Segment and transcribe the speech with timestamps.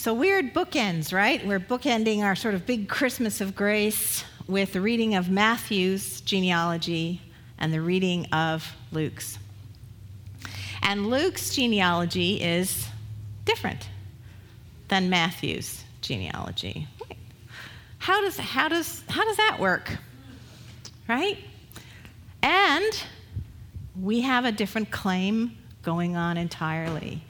[0.00, 1.46] So, weird bookends, right?
[1.46, 7.20] We're bookending our sort of big Christmas of grace with the reading of Matthew's genealogy
[7.58, 9.38] and the reading of Luke's.
[10.80, 12.88] And Luke's genealogy is
[13.44, 13.90] different
[14.88, 16.88] than Matthew's genealogy.
[17.98, 19.98] How does, how does, how does that work?
[21.10, 21.36] Right?
[22.42, 23.04] And
[24.00, 27.22] we have a different claim going on entirely.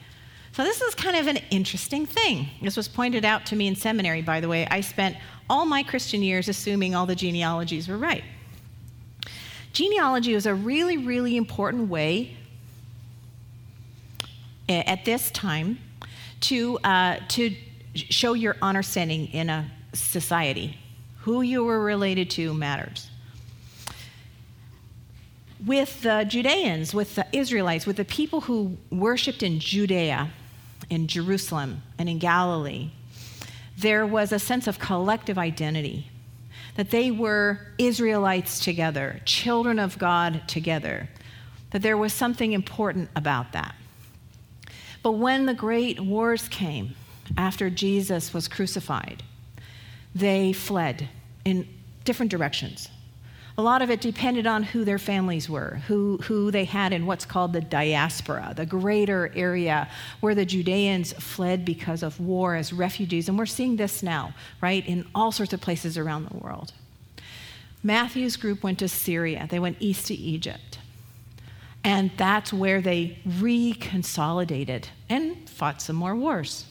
[0.53, 2.49] So, this is kind of an interesting thing.
[2.61, 4.67] This was pointed out to me in seminary, by the way.
[4.69, 5.15] I spent
[5.49, 8.23] all my Christian years assuming all the genealogies were right.
[9.71, 12.35] Genealogy was a really, really important way
[14.67, 15.79] at this time
[16.41, 17.55] to, uh, to
[17.93, 20.77] show your honor standing in a society.
[21.19, 23.09] Who you were related to matters
[25.65, 30.31] with the Judeans, with the Israelites, with the people who worshiped in Judea,
[30.91, 32.91] in Jerusalem and in Galilee,
[33.77, 36.11] there was a sense of collective identity
[36.75, 41.09] that they were Israelites together, children of God together,
[41.71, 43.73] that there was something important about that.
[45.01, 46.95] But when the great wars came
[47.37, 49.23] after Jesus was crucified,
[50.13, 51.07] they fled
[51.45, 51.67] in
[52.03, 52.89] different directions.
[53.57, 57.05] A lot of it depended on who their families were, who, who they had in
[57.05, 59.89] what's called the diaspora, the greater area
[60.21, 63.27] where the Judeans fled because of war as refugees.
[63.27, 66.71] And we're seeing this now, right, in all sorts of places around the world.
[67.83, 70.79] Matthew's group went to Syria, they went east to Egypt.
[71.83, 76.65] And that's where they reconsolidated and fought some more wars.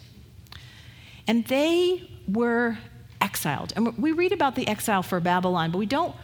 [1.27, 2.79] And they were
[3.21, 3.73] exiled.
[3.75, 6.15] And we read about the exile for Babylon, but we don't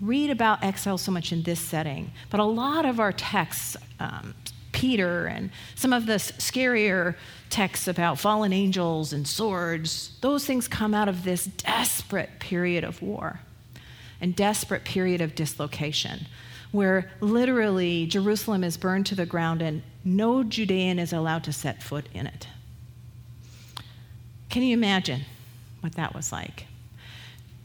[0.00, 4.34] read about exile so much in this setting, but a lot of our texts, um,
[4.72, 7.14] Peter and some of the scarier
[7.48, 13.00] texts about fallen angels and swords, those things come out of this desperate period of
[13.00, 13.40] war
[14.20, 16.26] and desperate period of dislocation
[16.72, 21.82] where literally Jerusalem is burned to the ground and no Judean is allowed to set
[21.82, 22.48] foot in it.
[24.50, 25.22] Can you imagine
[25.80, 26.66] what that was like?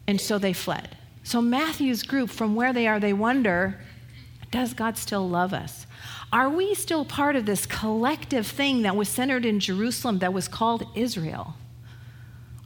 [0.08, 0.96] And so they fled.
[1.24, 3.80] So, Matthew's group, from where they are, they wonder
[4.52, 5.88] does God still love us?
[6.34, 10.50] Are we still part of this collective thing that was centered in Jerusalem that was
[10.50, 11.56] called Israel?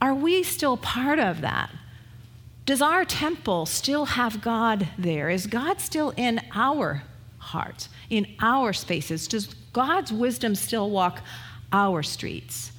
[0.02, 1.70] Are we still part of that?
[2.66, 5.30] Does our temple still have God there?
[5.30, 7.04] Is God still in our
[7.38, 9.28] hearts, in our spaces?
[9.28, 11.22] Does God's wisdom still walk
[11.72, 12.72] our streets?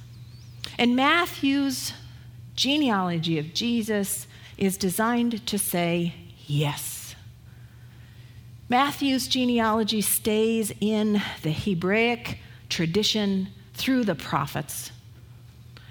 [0.77, 1.93] And Matthew's
[2.55, 4.26] genealogy of Jesus
[4.57, 6.13] is designed to say
[6.45, 7.15] yes.
[8.69, 14.91] Matthew's genealogy stays in the Hebraic tradition through the prophets.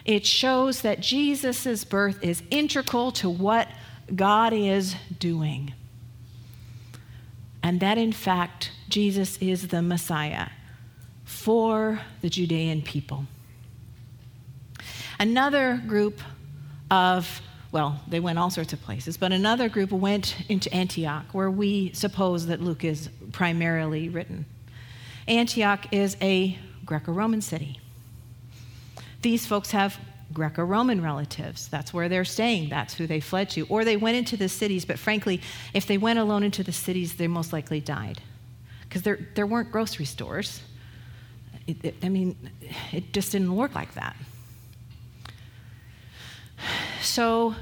[0.04, 3.69] It shows that Jesus' birth is integral to what
[4.15, 5.72] God is doing.
[7.62, 10.48] And that, in fact, Jesus is the Messiah
[11.25, 13.27] for the Judean people.
[15.19, 16.21] Another group
[16.91, 17.41] of
[17.76, 21.92] well, they went all sorts of places, but another group went into Antioch, where we
[21.92, 24.47] suppose that Luke is primarily written.
[25.28, 27.78] Antioch is a Greco Roman city.
[29.20, 29.98] These folks have
[30.32, 31.69] Greco Roman relatives.
[31.69, 32.70] That's where they're staying.
[32.70, 33.66] That's who they fled to.
[33.66, 35.42] Or they went into the cities, but frankly,
[35.75, 38.22] if they went alone into the cities, they most likely died.
[38.88, 40.62] Because there, there weren't grocery stores.
[41.66, 42.36] It, it, I mean,
[42.91, 44.16] it just didn't work like that.
[47.06, 47.54] So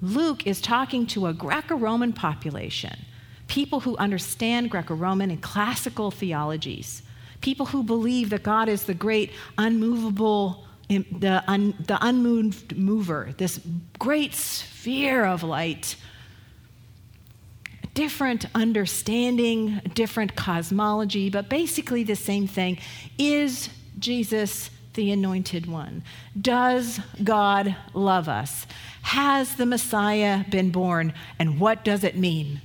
[0.00, 3.04] Luke is talking to a Greco Roman population,
[3.48, 7.02] people who understand Greco Roman and classical theologies,
[7.40, 13.60] people who believe that God is the great, unmovable, the, un, the unmoved mover, this
[13.98, 15.96] great sphere of light.
[17.92, 22.78] Different understanding, different cosmology, but basically the same thing.
[23.18, 23.68] Is
[23.98, 26.02] Jesus the anointed one?
[26.40, 28.66] Does God love us?
[29.02, 31.12] Has the Messiah been born?
[31.38, 32.60] And what does it mean?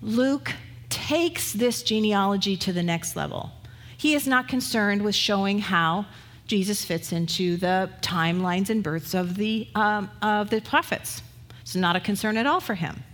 [0.00, 0.52] Luke
[0.88, 3.50] takes this genealogy to the next level.
[3.96, 6.06] He is not concerned with showing how
[6.46, 11.22] Jesus fits into the timelines and births of the, um, of the prophets.
[11.60, 13.04] It's not a concern at all for him.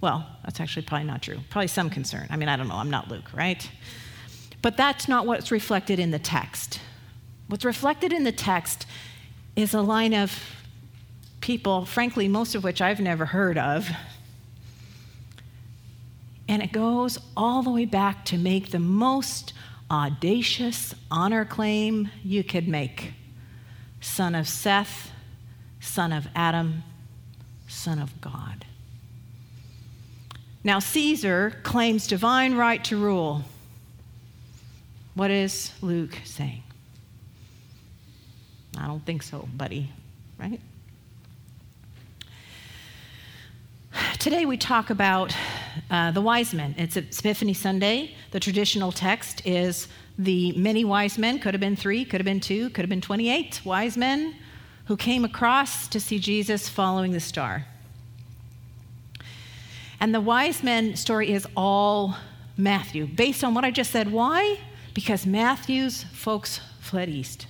[0.00, 1.38] Well, that's actually probably not true.
[1.48, 2.26] Probably some concern.
[2.28, 2.74] I mean, I don't know.
[2.74, 3.70] I'm not Luke, right?
[4.62, 6.80] But that's not what's reflected in the text.
[7.48, 8.86] What's reflected in the text
[9.54, 10.38] is a line of
[11.40, 13.88] people, frankly, most of which I've never heard of.
[16.48, 19.52] And it goes all the way back to make the most
[19.90, 23.12] audacious honor claim you could make
[24.00, 25.10] son of Seth,
[25.80, 26.82] son of Adam,
[27.68, 28.64] son of God.
[30.62, 33.44] Now, Caesar claims divine right to rule.
[35.16, 36.62] What is Luke saying?
[38.76, 39.90] I don't think so, buddy,
[40.38, 40.60] right?
[44.18, 45.34] Today we talk about
[45.90, 46.74] uh, the wise men.
[46.76, 48.14] It's Epiphany Sunday.
[48.32, 52.38] The traditional text is the many wise men, could have been three, could have been
[52.38, 54.34] two, could have been 28 wise men
[54.84, 57.64] who came across to see Jesus following the star.
[59.98, 62.16] And the wise men story is all
[62.58, 63.06] Matthew.
[63.06, 64.58] Based on what I just said, why?
[64.96, 67.48] Because Matthew's folks fled east.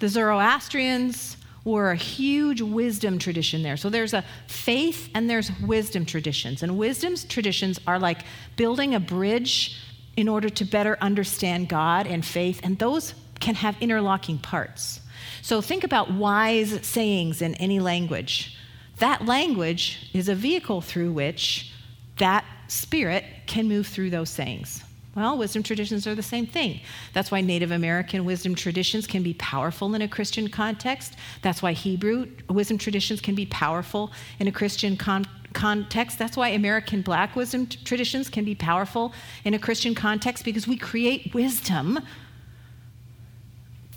[0.00, 3.76] The Zoroastrians were a huge wisdom tradition there.
[3.76, 6.64] So there's a faith and there's wisdom traditions.
[6.64, 8.22] And wisdom's traditions are like
[8.56, 9.78] building a bridge
[10.16, 15.02] in order to better understand God and faith, and those can have interlocking parts.
[15.42, 18.58] So think about wise sayings in any language.
[18.98, 21.72] That language is a vehicle through which
[22.16, 24.82] that spirit can move through those sayings.
[25.14, 26.80] Well, wisdom traditions are the same thing.
[27.12, 31.14] That's why Native American wisdom traditions can be powerful in a Christian context.
[31.42, 36.16] That's why Hebrew wisdom traditions can be powerful in a Christian con- context.
[36.16, 39.12] That's why American black wisdom t- traditions can be powerful
[39.44, 41.98] in a Christian context because we create wisdom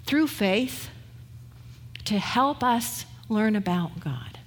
[0.07, 0.89] through faith
[2.05, 4.39] to help us learn about God.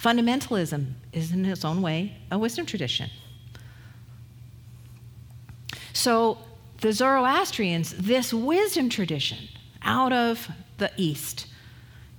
[0.00, 3.10] Fundamentalism is, in its own way, a wisdom tradition.
[5.98, 6.38] So
[6.80, 9.48] the Zoroastrians, this wisdom tradition
[9.82, 11.48] out of the East,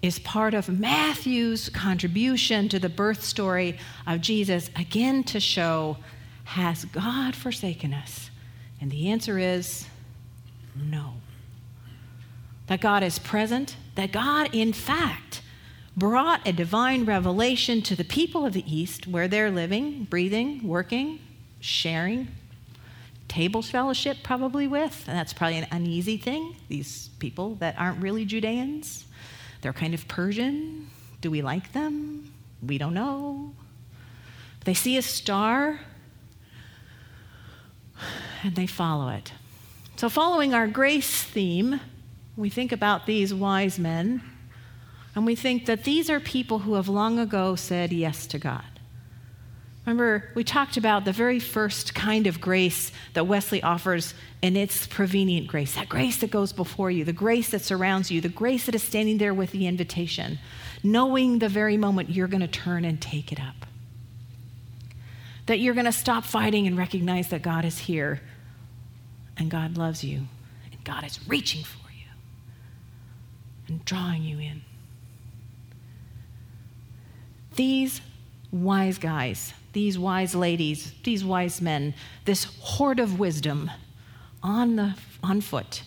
[0.02, 5.96] is part of Matthew's contribution to the birth story of Jesus, again to show
[6.44, 8.30] has God forsaken us?
[8.82, 9.86] And the answer is
[10.76, 11.14] no.
[12.68, 15.42] That God is present, that God, in fact,
[15.96, 21.20] brought a divine revelation to the people of the East where they're living, breathing, working,
[21.62, 22.28] sharing
[23.30, 26.56] table fellowship probably with, and that's probably an uneasy thing.
[26.68, 29.06] These people that aren't really Judeans,
[29.62, 30.90] they're kind of Persian.
[31.22, 32.34] Do we like them?
[32.62, 33.54] We don't know.
[34.66, 35.80] They see a star
[38.44, 39.32] and they follow it.
[39.96, 41.80] So, following our grace theme,
[42.36, 44.22] we think about these wise men
[45.16, 48.79] and we think that these are people who have long ago said yes to God.
[49.86, 54.86] Remember, we talked about the very first kind of grace that Wesley offers, and it's
[54.86, 58.66] prevenient grace that grace that goes before you, the grace that surrounds you, the grace
[58.66, 60.38] that is standing there with the invitation,
[60.84, 63.66] knowing the very moment you're going to turn and take it up.
[65.48, 68.22] That you're going to stop fighting and recognize that God is here,
[69.38, 70.28] and God loves you,
[70.72, 72.12] and God is reaching for you
[73.68, 74.62] and drawing you in.
[77.56, 78.02] These
[78.52, 81.94] wise guys these wise ladies, these wise men,
[82.26, 83.70] this horde of wisdom
[84.42, 85.84] on, the, on foot.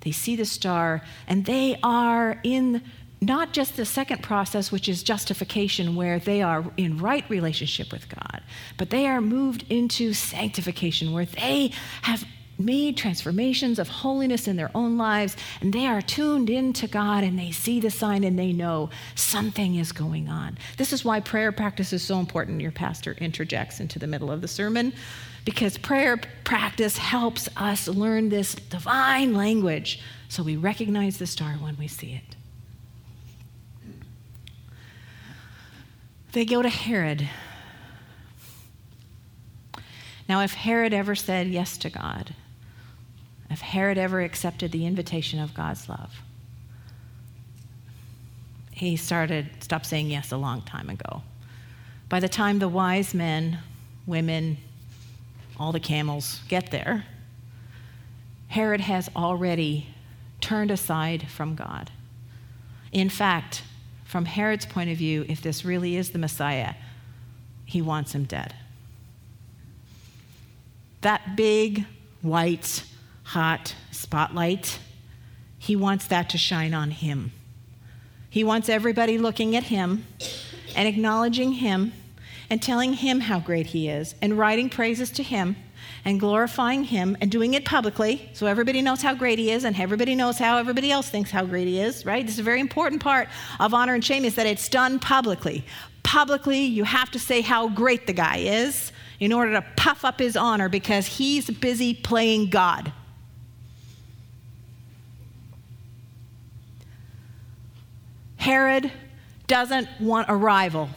[0.00, 2.82] They see the star, and they are in
[3.20, 8.08] not just the second process, which is justification, where they are in right relationship with
[8.08, 8.42] God,
[8.76, 12.24] but they are moved into sanctification, where they have
[12.58, 17.38] made transformations of holiness in their own lives, and they are tuned into God and
[17.38, 20.58] they see the sign and they know something is going on.
[20.76, 22.60] This is why prayer practice is so important.
[22.60, 24.92] Your pastor interjects into the middle of the sermon
[25.44, 31.76] because prayer practice helps us learn this divine language so we recognize the star when
[31.78, 32.36] we see it.
[36.32, 37.28] They go to Herod.
[40.28, 42.34] Now, if Herod ever said yes to God,
[43.50, 46.22] if Herod ever accepted the invitation of God's love.
[48.70, 51.22] He started, stopped saying yes a long time ago.
[52.08, 53.58] By the time the wise men,
[54.06, 54.58] women,
[55.58, 57.04] all the camels get there,
[58.48, 59.88] Herod has already
[60.40, 61.90] turned aside from God.
[62.92, 63.62] In fact,
[64.04, 66.74] from Herod's point of view, if this really is the Messiah,
[67.64, 68.54] he wants him dead.
[71.02, 71.84] That big,
[72.22, 72.84] white,
[73.28, 74.78] hot spotlight
[75.58, 77.32] he wants that to shine on him.
[78.30, 80.06] He wants everybody looking at him
[80.76, 81.92] and acknowledging him
[82.48, 85.56] and telling him how great he is and writing praises to him
[86.04, 89.78] and glorifying him and doing it publicly so everybody knows how great he is and
[89.78, 92.24] everybody knows how everybody else thinks how great he is, right?
[92.24, 95.64] This is a very important part of honor and shame is that it's done publicly.
[96.02, 100.18] Publicly, you have to say how great the guy is in order to puff up
[100.18, 102.92] his honor because he's busy playing God.
[108.38, 108.90] Herod
[109.46, 110.88] doesn't want a rival.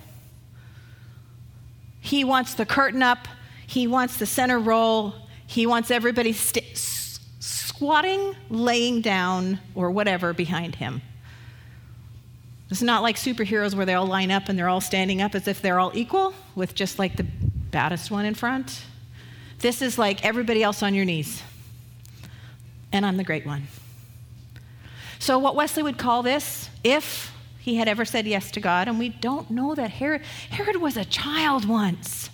[2.00, 3.28] He wants the curtain up,
[3.68, 5.14] he wants the center role,
[5.46, 6.78] he wants everybody st-
[7.40, 11.02] squatting, laying down, or whatever behind him.
[12.70, 15.48] It's not like superheroes where they all line up and they're all standing up as
[15.48, 18.82] if they're all equal, with just like the baddest one in front.
[19.60, 21.44] This is like everybody else on your knees.
[22.94, 23.68] And I'm the great one.
[25.20, 28.98] So, what Wesley would call this, if he had ever said yes to God, and
[28.98, 32.30] we don't know that Herod, Herod was a child once.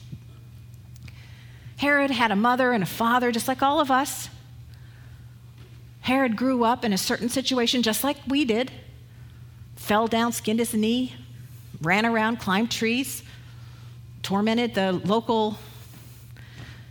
[1.78, 4.30] Herod had a mother and a father, just like all of us.
[6.02, 8.72] Herod grew up in a certain situation, just like we did.
[9.76, 11.14] Fell down, skinned his knee,
[11.82, 13.22] ran around, climbed trees,
[14.24, 15.58] tormented the local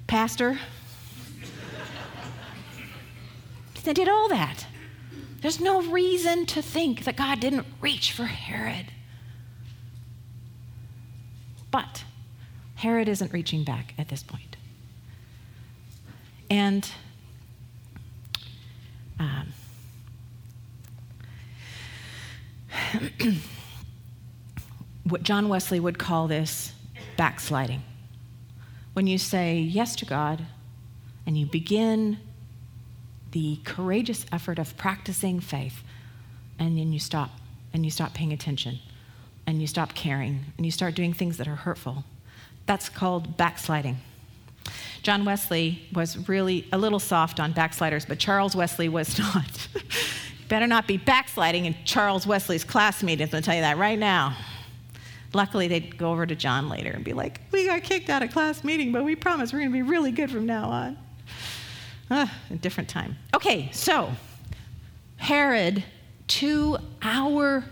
[0.07, 0.59] pastor.
[3.85, 4.67] they did all that.
[5.47, 8.87] There's no reason to think that God didn't reach for Herod.
[11.71, 12.03] But
[12.75, 14.57] Herod isn't reaching back at this point.
[16.51, 16.91] And
[19.21, 19.53] um,
[25.05, 26.73] what John Wesley would call this
[27.17, 27.85] backsliding.
[28.95, 30.45] When you say yes to God
[31.25, 32.19] and you begin
[33.37, 35.83] the courageous effort of practicing faith,
[36.59, 37.29] and then you stop
[37.75, 38.79] and you stop paying attention
[39.47, 42.03] and you stop caring and you start doing things that are hurtful.
[42.65, 43.99] That's called backsliding.
[45.03, 49.69] John Wesley was really a little soft on backsliders, but Charles Wesley was not.
[50.49, 54.35] Better not be backsliding in Charles Wesley's class meetings, I'll tell you that right now.
[55.35, 58.31] Luckily, they'd go over to John later and be like, We got kicked out of
[58.31, 60.97] class meeting, but we promise we're going to be really good from now on.
[62.11, 63.17] Ah, a different time.
[63.37, 64.13] Okay, so
[65.19, 65.85] Herod,
[66.29, 67.67] to our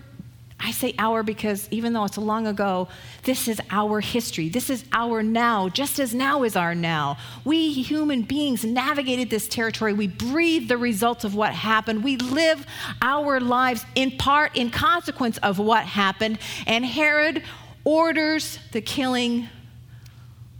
[0.61, 2.88] I say our because even though it's long ago,
[3.25, 4.49] this is our history.
[4.50, 7.16] This is our now, just as now is our now.
[7.44, 9.94] We human beings navigated this territory.
[9.94, 12.04] We breathe the results of what happened.
[12.04, 12.66] We live
[13.02, 16.38] our lives in part in consequence of what happened.
[16.66, 17.42] And Herod
[17.85, 19.49] orders the killing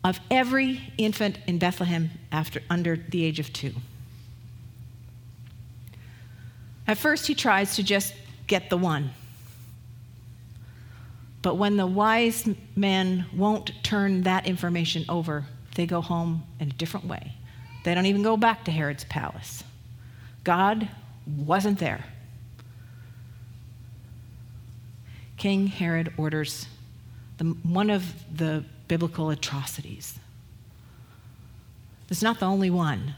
[0.03, 3.75] of every infant in Bethlehem after under the age of 2.
[6.87, 8.15] At first he tries to just
[8.47, 9.11] get the one
[11.45, 16.73] but when the wise men won't turn that information over, they go home in a
[16.73, 17.35] different way.
[17.85, 19.63] They don't even go back to Herod's palace.
[20.43, 20.89] God
[21.27, 22.07] wasn't there.
[25.37, 26.67] King Herod orders
[27.37, 30.19] the, one of the biblical atrocities.
[32.09, 33.17] It's not the only one,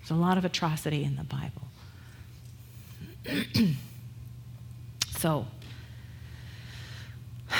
[0.00, 1.62] there's a lot of atrocity in the Bible.
[5.16, 5.46] so,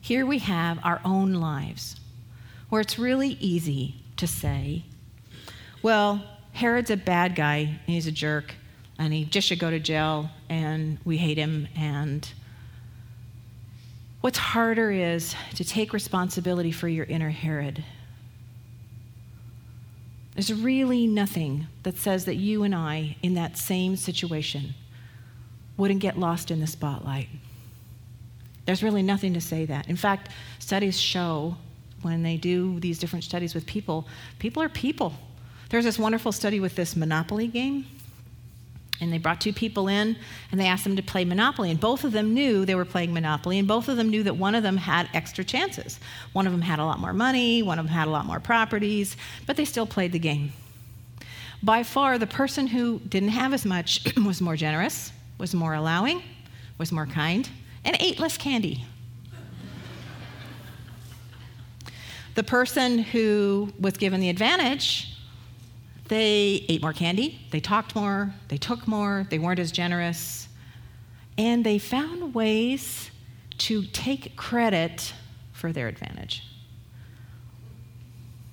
[0.00, 1.96] here we have our own lives
[2.68, 4.84] where it's really easy to say,
[5.82, 8.54] well, Herod's a bad guy, and he's a jerk,
[8.98, 11.68] and he just should go to jail, and we hate him.
[11.76, 12.28] And
[14.20, 17.84] what's harder is to take responsibility for your inner Herod.
[20.34, 24.74] There's really nothing that says that you and I, in that same situation,
[25.76, 27.28] wouldn't get lost in the spotlight.
[28.66, 29.88] There's really nothing to say that.
[29.88, 31.56] In fact, studies show
[32.02, 35.14] when they do these different studies with people, people are people.
[35.70, 37.86] There's this wonderful study with this Monopoly game.
[39.00, 40.16] And they brought two people in
[40.50, 41.70] and they asked them to play Monopoly.
[41.70, 44.36] And both of them knew they were playing Monopoly, and both of them knew that
[44.36, 45.98] one of them had extra chances.
[46.32, 48.40] One of them had a lot more money, one of them had a lot more
[48.40, 50.52] properties, but they still played the game.
[51.62, 56.22] By far, the person who didn't have as much was more generous, was more allowing,
[56.78, 57.48] was more kind,
[57.84, 58.84] and ate less candy.
[62.34, 65.13] the person who was given the advantage,
[66.08, 70.48] they ate more candy, they talked more, they took more, they weren't as generous,
[71.38, 73.10] and they found ways
[73.56, 75.14] to take credit
[75.52, 76.42] for their advantage.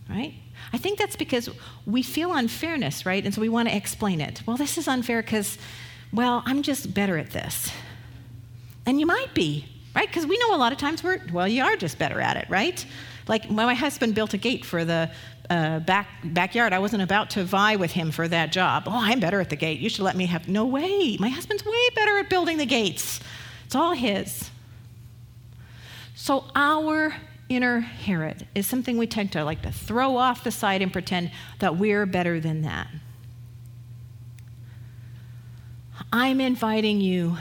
[0.10, 0.34] Right?
[0.74, 1.50] I think that's because
[1.86, 3.24] we feel unfairness, right?
[3.24, 4.42] And so we want to explain it.
[4.46, 5.58] Well, this is unfair because,
[6.14, 7.72] well, I'm just better at this.
[8.86, 9.66] And you might be,
[9.96, 10.08] right?
[10.08, 12.50] Because we know a lot of times we're, well, you are just better at it,
[12.50, 12.86] right?
[13.28, 15.12] Like my husband built a gate for the
[15.52, 16.72] uh, back, backyard.
[16.72, 18.84] I wasn't about to vie with him for that job.
[18.88, 19.80] Oh, I'm better at the gate.
[19.80, 20.48] You should let me have.
[20.48, 21.18] No way.
[21.20, 23.20] My husband's way better at building the gates.
[23.66, 24.50] It's all his.
[26.16, 27.14] So our
[27.50, 31.32] inner Herod is something we tend to like to throw off the side and pretend
[31.60, 32.88] that we're better than that.
[36.14, 37.38] I'm inviting you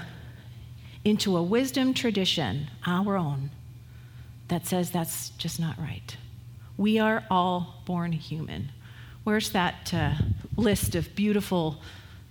[1.05, 3.51] into a wisdom tradition, our own,
[4.49, 6.17] that says that's just not right.
[6.81, 8.71] We are all born human.
[9.23, 10.15] Where's that uh,
[10.57, 11.77] list of beautiful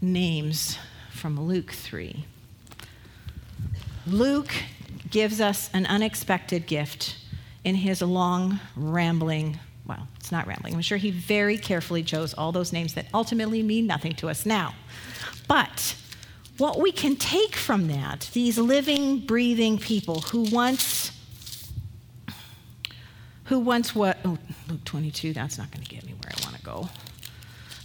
[0.02, 0.80] names
[1.12, 2.26] from Luke 3?
[4.08, 4.52] Luke
[5.12, 7.18] gives us an unexpected gift
[7.64, 10.74] in his long, rambling, well, it's not rambling.
[10.74, 14.48] I'm sure he very carefully chose all those names that ultimately mean nothing to us
[14.48, 14.74] now.
[15.48, 15.96] But
[16.58, 21.12] what we can take from that, these living, breathing people who once
[23.50, 24.38] who once were oh,
[24.68, 26.90] Luke 22, that's not going to get me where I want to go.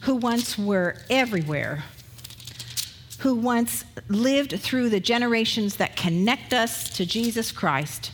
[0.02, 1.84] Who once were everywhere.
[3.20, 8.12] Who once lived through the generations that connect us to Jesus Christ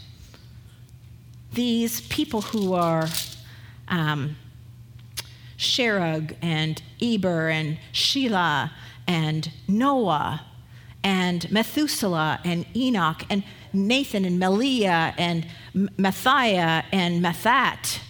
[1.52, 3.08] these people who are
[3.88, 4.36] um,
[5.58, 8.70] Sherug and Eber and Shelah
[9.06, 10.46] and Noah
[11.02, 13.42] and Methuselah and Enoch and
[13.72, 18.00] Nathan and Meliah and Matthiah and Matthat.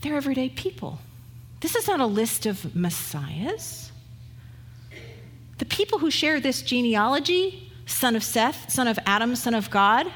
[0.00, 0.98] They're everyday people.
[1.60, 3.90] This is not a list of messiahs.
[5.58, 10.06] The people who share this genealogy, son of Seth, son of Adam, son of God,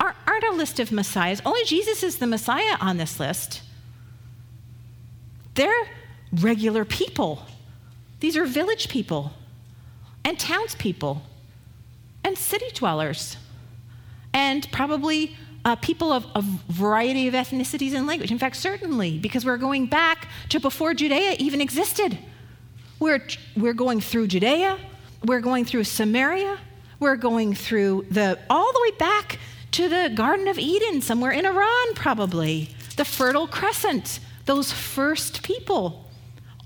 [0.00, 1.42] aren't a list of messiahs.
[1.44, 3.62] Only Jesus is the messiah on this list.
[5.54, 5.88] They're
[6.32, 7.42] regular people.
[8.20, 9.32] These are village people
[10.28, 11.22] and townspeople
[12.22, 13.38] and city dwellers
[14.34, 18.30] and probably uh, people of a variety of ethnicities and language.
[18.30, 22.18] In fact, certainly, because we're going back to before Judea even existed.
[23.00, 23.26] We're,
[23.56, 24.78] we're going through Judea,
[25.24, 26.58] we're going through Samaria,
[27.00, 29.38] we're going through the all the way back
[29.72, 36.07] to the Garden of Eden, somewhere in Iran, probably, the Fertile Crescent, those first people.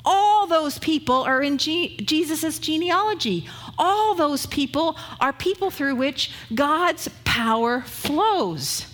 [0.04, 3.48] All those people are in G- Jesus' genealogy.
[3.78, 8.86] All those people are people through which God's power flows.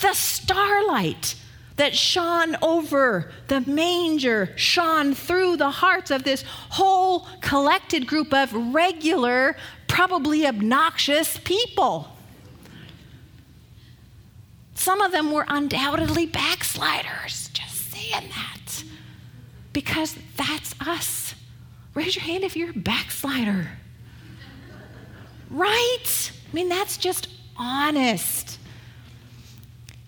[0.00, 1.36] The starlight
[1.76, 8.52] that shone over the manger shone through the hearts of this whole collected group of
[8.52, 9.56] regular,
[9.88, 12.10] probably obnoxious people.
[14.74, 17.48] Some of them were undoubtedly backsliders.
[17.52, 18.53] Just saying that.
[19.74, 21.34] Because that's us.
[21.92, 23.68] Raise your hand if you're a backslider.
[25.50, 26.32] Right?
[26.50, 28.58] I mean, that's just honest.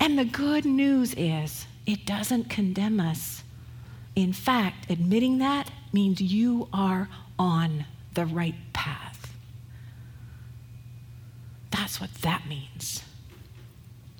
[0.01, 3.43] And the good news is, it doesn't condemn us.
[4.15, 9.35] In fact, admitting that means you are on the right path.
[11.71, 13.03] That's what that means.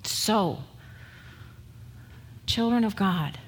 [0.03, 0.59] So,
[2.45, 3.39] children of God,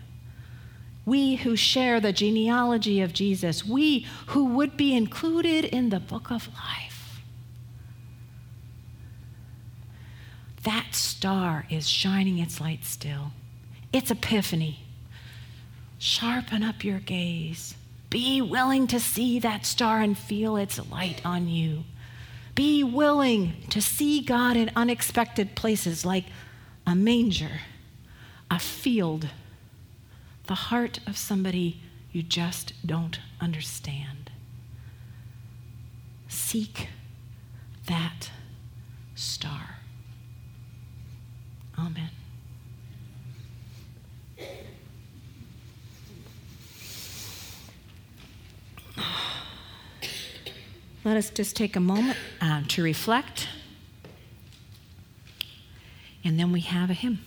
[1.09, 6.29] we who share the genealogy of Jesus, we who would be included in the book
[6.29, 7.21] of life,
[10.63, 13.31] that star is shining its light still.
[13.91, 14.83] It's epiphany.
[15.97, 17.75] Sharpen up your gaze.
[18.11, 21.85] Be willing to see that star and feel its light on you.
[22.53, 26.25] Be willing to see God in unexpected places like
[26.85, 27.61] a manger,
[28.51, 29.29] a field,
[30.49, 31.79] the heart of somebody
[32.11, 34.31] you just don't understand.
[36.27, 36.87] Seek
[37.85, 38.31] that
[39.13, 39.77] star.
[41.77, 42.09] Amen.
[51.05, 53.47] Let us just take a moment uh, to reflect
[56.23, 57.19] and then we have a hymn.